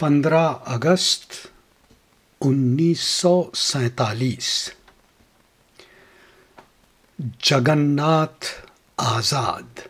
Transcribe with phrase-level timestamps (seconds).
[0.00, 1.32] پندرہ اگست
[2.40, 4.70] انیس سو سینتالیس۔
[7.42, 8.46] جگن ناتھ
[8.96, 9.80] آزاد۔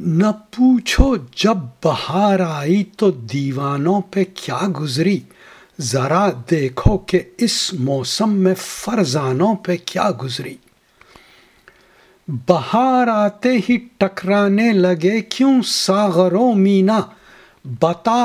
[0.00, 5.20] نہ پوچھو جب بہار آئی تو دیوانوں پہ کیا گزری۔
[5.80, 10.56] ذرا دیکھو کہ اس موسم میں فرزانوں پہ کیا گزری۔
[12.28, 17.00] بہار آتے ہی ٹکرانے لگے، کیوں ساغروں مینا
[17.66, 18.24] بتا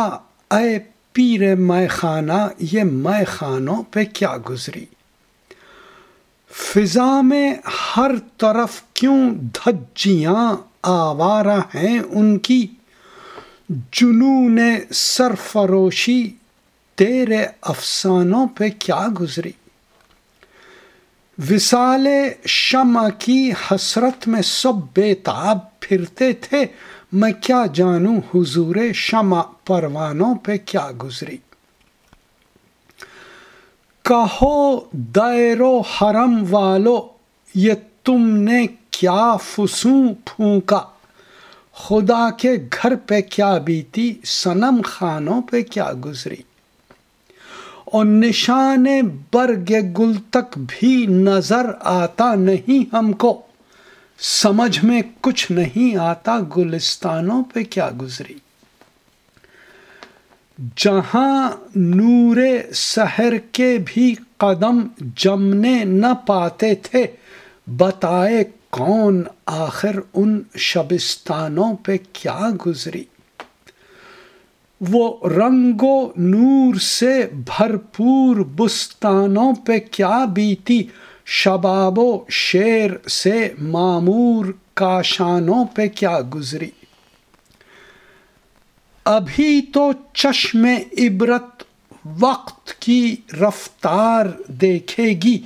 [0.57, 0.77] اے
[1.13, 4.85] پیر میں خانہ، یہ میں خانوں پہ کیا گزری؟
[6.51, 7.53] فضا میں
[7.97, 12.67] ہر طرف کیوں دھجیاں آوارہ ہیں ان کی؟
[13.69, 14.59] جنون
[14.93, 16.29] سرفروشی
[16.95, 19.51] تیرے افسانوں پہ کیا گزری؟
[21.49, 22.07] وسال
[22.45, 26.65] شمع کی حسرت میں سب بے تاب پھرتے تھے
[27.11, 31.37] میں کیا جانوں حضور شمع پروانوں پہ کیا گزری؟
[34.03, 37.07] کہو دائر و حرم والو،
[37.55, 40.81] یہ تم نے کیا فسوں پھونکا؟
[41.73, 46.41] خدا کے گھر پہ کیا بیتی، صنم خانوں پہ کیا گزری؟
[47.85, 48.85] اور نشان
[49.33, 53.41] برگ گل تک بھی نظر آتا نہیں ہم کو۔
[54.23, 58.33] سمجھ میں کچھ نہیں آتا گلستانوں پہ کیا گزری۔
[60.77, 62.37] جہاں نور
[62.73, 67.07] سحر کے بھی قدم جمنے نہ پاتے تھے،
[67.67, 73.03] بتائے کون آخر ان شبستانوں پہ کیا گزری۔
[74.81, 80.83] وہ رنگ و نور سے بھرپور بستانوں پہ کیا بیتی۔
[81.33, 86.69] شباب و شیر سے معمور کاشانوں پہ کیا گزری؟
[89.05, 90.65] ابھی تو چشم
[90.97, 91.63] عبرت
[92.19, 95.37] وقت کی رفتار دیکھے گی،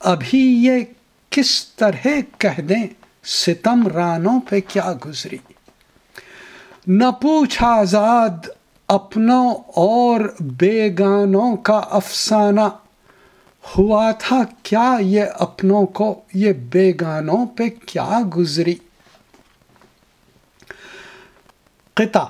[0.00, 0.84] ابھی یہ
[1.30, 2.06] کس طرح
[2.38, 2.86] کہہ دیں
[3.24, 5.38] ستم رانوں پہ کیا گزری؟
[6.86, 8.48] نہ پوچھ آزاد
[8.88, 12.68] اپنوں اور بیگانوں کا افسانہ
[13.64, 18.74] ہوا تھا، کیا یہ اپنوں کو، یہ بیگانوں پہ کیا گزری؟
[21.96, 22.24] قطع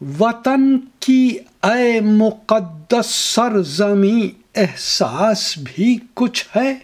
[0.00, 6.74] وطن کی اے مقدس سرزمی احساس بھی کچھ ہے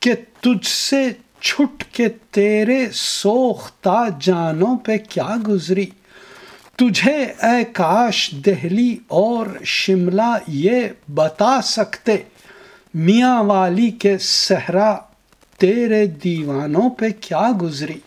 [0.00, 1.08] کہ تجھ سے
[1.40, 5.86] چھٹ کے تیرے سوختہ جانوں پہ کیا گزری؟
[6.78, 12.16] تجھے اے کاش دہلی اور شملہ یہ بتا سکتے۔
[12.94, 14.96] میاں والی کے صحرا
[15.58, 17.98] تیرے دیوانوں پہ کیا گزری؟